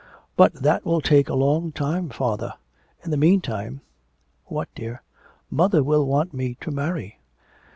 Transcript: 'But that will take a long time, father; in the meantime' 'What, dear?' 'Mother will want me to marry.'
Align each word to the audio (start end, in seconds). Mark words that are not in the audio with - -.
'But 0.35 0.53
that 0.55 0.83
will 0.83 0.99
take 0.99 1.29
a 1.29 1.35
long 1.35 1.71
time, 1.71 2.09
father; 2.09 2.55
in 3.05 3.11
the 3.11 3.17
meantime' 3.17 3.81
'What, 4.47 4.67
dear?' 4.73 5.03
'Mother 5.51 5.83
will 5.83 6.07
want 6.07 6.33
me 6.33 6.57
to 6.61 6.71
marry.' 6.71 7.19